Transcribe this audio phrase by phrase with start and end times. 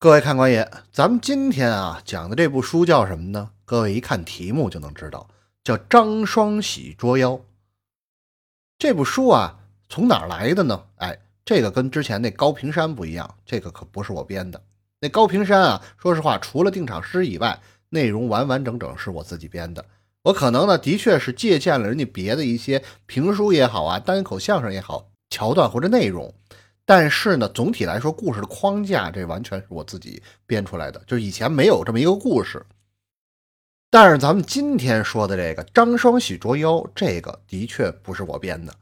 [0.00, 3.50] 各位看官爷，咱们今天啊讲的这部书叫什么呢？
[3.64, 5.26] 各位一看题目就能知道，
[5.64, 7.32] 叫《张双喜捉妖》。
[8.78, 9.58] 这部书啊，
[9.88, 10.84] 从哪来的呢？
[10.98, 14.62] 哎，这个跟之前那高平山不一样，这个可不是我编的。
[15.00, 17.58] 那高平山啊，说实话，除了定场诗以外，
[17.88, 19.84] 内容完完整整是我自己编的。
[20.22, 26.32] 我可能呢，的确是借鉴了人家别的一些评书也好啊，单口相声也好，桥段或者内容。
[26.88, 32.64] 但是呢，总体来说，故事的框架这完全是我自己编出来的，就以前没有这么一个故事。
[33.90, 38.74] 但是咱们今天说的这个张双喜捉妖，这个的确不是我编的。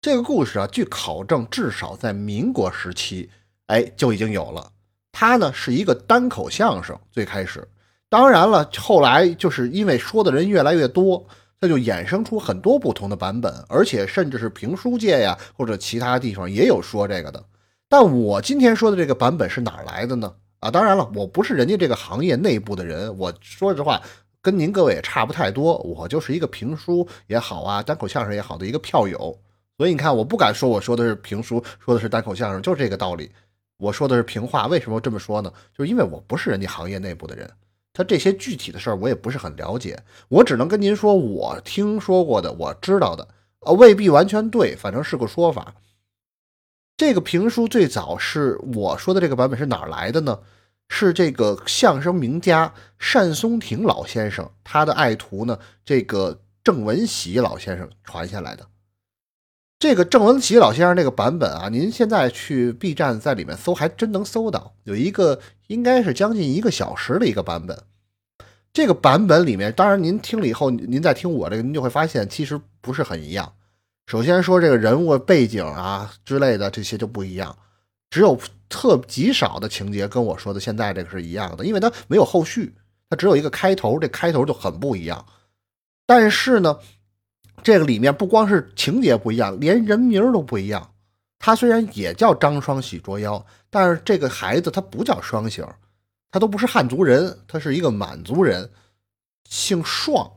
[0.00, 3.28] 这个故事啊，据考证，至少在民国时期，
[3.66, 4.72] 哎就已经有了。
[5.12, 7.68] 它呢是一个单口相声，最开始，
[8.08, 11.26] 当然了，后来就是因为说的人越来越多。
[11.64, 17.42] 那就衍生出很多不同的版本，而且甚至是评书界呀，或者其他地方也有说这个的。
[17.88, 20.30] 但我今天说的这个版本是哪来的呢？
[20.60, 23.98] 啊，当然了，我不是人家这个行业内部的人，我说实话，
[24.42, 25.78] 跟您各位也差不太多。
[25.78, 29.34] 我就是一个评书也好啊，单口相声也好的一个票友。
[29.78, 33.30] 所以你看，我不敢说我说的是评书，说的是单口相声，就是这个道理。
[33.78, 35.50] 我说的是评话，为什么这么说呢？
[35.74, 37.50] 就是因为我不是人家行业内部的人。
[37.94, 43.28] 他这些具体的事儿我也不是很了解，我只能跟您说我听说过的，我知道的，
[43.60, 45.76] 呃，未必完全对，反正是个说法。
[46.96, 50.40] 这个评书最早是我说的这个版本是哪儿来的呢？
[50.88, 58.66] 是这个相声名家单松亭老先生他的爱徒呢，这个郑文喜老先生传下来的。
[59.78, 67.82] 这个郑文喜老先生这个版本啊，您现在去 B 站在里面搜，还真能搜到，有一个应该是将近一个小时的一个版本。
[68.72, 73.52] 这个版本里面，当然您听了以后，您再听我这个，您就会发现其实不是很一样。
[74.06, 77.56] 首先说这个人物背景啊之类的这些就不一样，
[78.10, 82.74] 只有特极少的情节跟我说的现在这个是一样的，因为它没有后续，
[83.08, 85.24] 它只有一个开头，这开头就很不一样。
[86.06, 86.78] 但是呢。
[87.62, 90.90] 这个里面不光是情节不一样，连人名都不一样。
[91.44, 95.62] 他虽然也叫张双喜捉妖，但是这个孩子他不叫双喜，
[96.30, 98.70] 他都不是汉族人，他是一个满族人，
[99.50, 100.32] 姓双，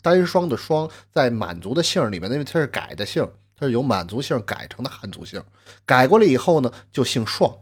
[0.00, 5.38] 单双的双，在满族的姓里面，因为他是改的姓，他是由满族姓改成的汉族姓，
[5.84, 7.54] 改过来以后呢，就姓双，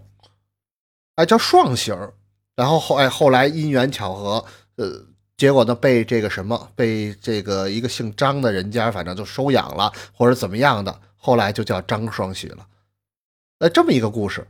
[1.17, 2.15] 哎，叫双喜儿
[2.55, 4.45] 然后后哎后来因缘巧合，
[4.77, 5.07] 呃。
[5.37, 12.67] 结果呢，被这个什么，被这个一个姓张的人家，反正就收养了，或者怎么样的，后来就叫张双喜了。
[13.61, 14.45] 呃，这么一个故事。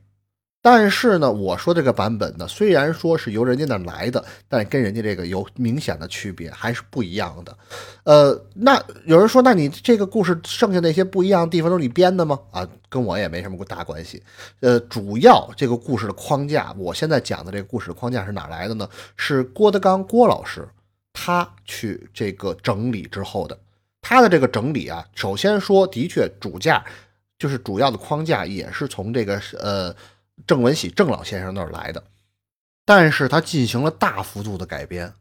[0.62, 7.56] 但是呢，我说这个版本呢，虽然说是由人家那来的，但跟人家这个有明显的区别，还是不一样的。
[8.04, 12.38] 呃，那有人说，那你这个故事剩下那些不一样的地方都是你编的吗？
[12.50, 14.22] 啊，跟我也没什么大关系。
[14.60, 18.86] 呃，主要这个故事的框架，我现在讲的这个故事的框架是哪来的呢？
[19.16, 20.68] 是郭德纲郭老师
[21.14, 23.58] 他去这个整理之后的。
[24.00, 26.84] 他的这个整理啊，首先说，的确主架
[27.38, 29.94] 就是主要的框架也是从这个呃。
[30.46, 32.02] 郑文喜郑老先生那儿来的，
[32.86, 35.12] 但是他进行了大幅度的改编，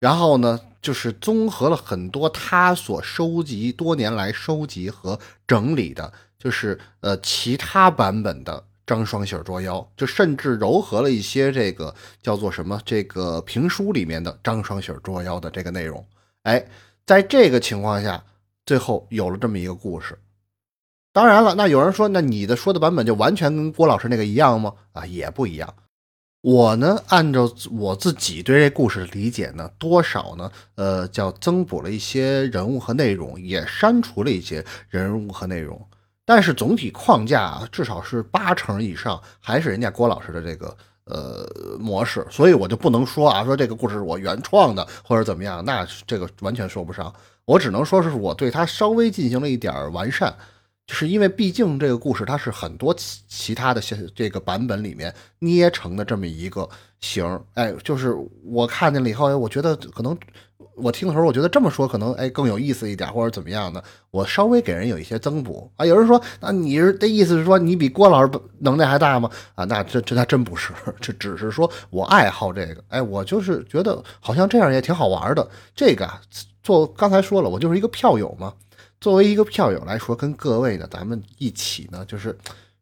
[0.00, 16.04] 然后呢，就是综合了很多他所收集多年来收集和整理的，就是呃其他版本的张双喜捉妖，就甚至糅合了一些这个叫做什么这个评书里面的张双喜捉妖的这个内容。
[16.42, 16.66] 哎，
[17.10, 18.22] 在这个情况下，
[18.64, 20.16] 最后有了这么一个故事。
[21.12, 24.74] 当然了，那有人说，那你的说的版本就完全跟郭老师那个一样吗？
[24.92, 25.74] 啊，也不一样。
[26.40, 35.84] 我呢，按照我自己对这故事的理解呢，多少呢，呃，叫增补了一些人物和内容，也删除了一些人物和内容。
[36.24, 40.76] 但是总体框架至少是八成以上还是人家郭老师的这个
[41.10, 47.12] 呃模式，所以我就不能说啊，说这个故事是我原创的或者怎么样，那这个完全说不上。
[47.44, 50.34] 我只能说是我对它稍微进行了一点完善。
[50.86, 53.80] 就是因为毕竟这个故事它是很多其其他的
[54.12, 56.68] 这个版本里面捏成的这么一个
[57.00, 57.24] 形
[57.54, 58.12] 哎，就是
[58.42, 60.18] 我看见了以后，我觉得可能
[60.82, 65.84] 我听的时候，我觉得这么说可能哎更有意思一点，或者怎么样的，我稍微给人有一些增补啊。
[65.84, 69.30] 有人说，那你是的意思是说你比郭老师能耐还大吗？
[69.54, 75.48] 啊，那这这还真不是，这只是说我爱好这个，哎，我就是觉得好像这样也挺好玩的。
[75.74, 76.08] 这个
[76.62, 78.52] 做刚才说了，我就是一个票友嘛。
[79.00, 82.36] 作为一个票友来说，跟各位呢，咱们一起呢，就是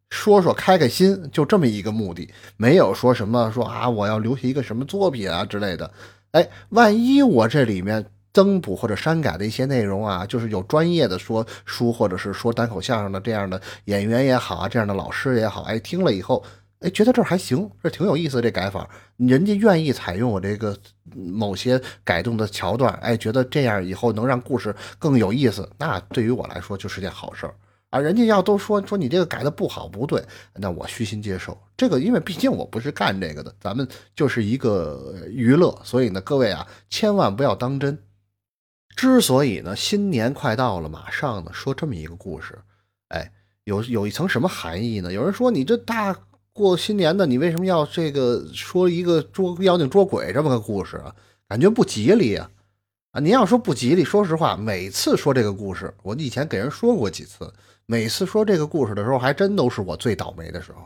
[0.09, 5.89] 说说开开心，就这么一个目的，没有说什么说啊，我要留下一个什么作品啊之类的。
[6.31, 16.43] 哎，万一我这里面增补或者删改的一些内容啊，就是有专业的说书或者是说单口相声的这样的演员也好啊，这样的老师也好，哎，听了以后
[16.81, 18.87] 哎，觉得这还行，这挺有意思，这改法，
[19.17, 20.77] 人家愿意采用我这个
[21.13, 27.53] 某些改动的桥段，哎，觉得这样以后能让故事更有意思，那对于我来说就是件好事儿。
[27.89, 27.99] 啊。
[27.99, 30.23] 人家要都说说你这个改的不好不对，
[30.55, 37.97] 那我虚心接受这个，因为毕竟我不是干这个的，咱们就是一个娱乐，所以呢，各位啊，千万不要当真。
[38.95, 42.57] 之所以呢，新年快到了，马上呢说这么一个故事，
[43.09, 43.31] 哎，
[43.63, 45.11] 有有一层什么含义呢？
[45.11, 46.15] 有人说你这大。
[46.51, 51.15] 过新年的，你为什么要这个说一个捉妖精捉鬼这么个故事啊？
[51.47, 52.51] 感觉不吉利啊！
[53.11, 57.53] 啊，您要说不吉利，说实话，每次说这个故事，我以前给人说过几次，
[57.91, 60.77] 每次说这个故事的时候，还真都是我最倒霉的时候。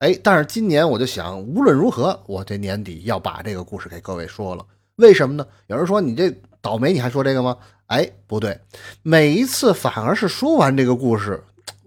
[0.00, 4.66] 哎，但是今年我就想，无论如何，我这年底要把这个故事给各位说了。
[4.96, 5.46] 为什么呢？
[5.68, 6.28] 有人说你这
[6.60, 7.56] 倒霉，你还说这个吗？
[7.86, 8.58] 哎，不对，
[9.04, 11.40] 每一次反而是说完这个故事，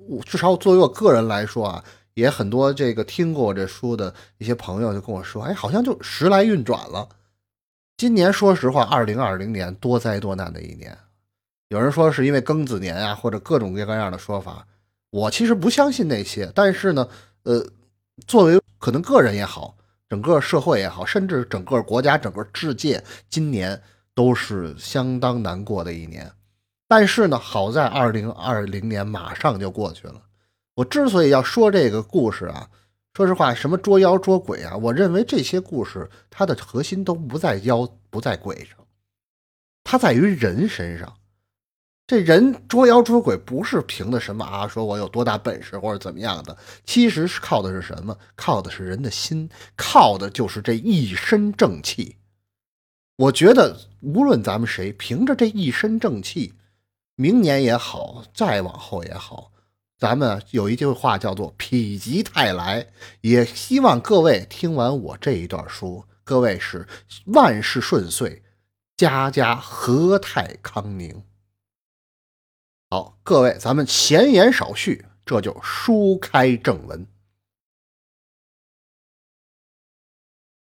[0.07, 1.83] 我至少作为我个人来说啊。
[2.13, 7.09] 也很多这个听过我这书的一些朋友就跟我说，哎，好像就时来运转了。
[7.97, 10.97] 今年说实话，二零二零年多灾多难的一年。
[11.69, 14.68] 有人说是因为庚子年啊，或者各种各样的说法。
[15.12, 17.07] 我其实不相信那些，但是呢，
[17.44, 17.63] 呃，
[18.25, 19.77] 作为可能个人也好，
[20.10, 23.80] 整个社会也好，甚至整个国家、整个世界，今年
[24.16, 26.31] 都是相当难过的一年。
[26.88, 30.19] 但是呢，好在二零二零年马上就过去了。
[30.74, 32.68] 我之所以要说这个故事啊，
[33.13, 38.75] 说实话，什么捉妖捉鬼啊，我认为这些故事它的核心都不在妖不在鬼上，
[39.83, 41.15] 它在于人身上。
[42.09, 48.17] 这人捉妖捉鬼不是凭的什么啊，说我有多大本事或者怎么样的，其实是靠的是什么？
[48.35, 52.15] 靠的是人的心，靠的就是这一身正气。
[53.15, 56.56] 我觉得无论咱们谁，凭着这一身正气，
[57.13, 59.51] 明年也好，再往后也好。
[60.00, 61.67] 咱们有一句话叫做“否
[62.00, 62.88] 极泰来”，
[63.21, 66.88] 也希望各位听完我这一段书，各位是
[67.25, 68.41] 万事顺遂，
[68.97, 71.21] 家家和泰康宁。
[72.91, 77.06] 好，各位，咱们闲言少叙，这就书开正文。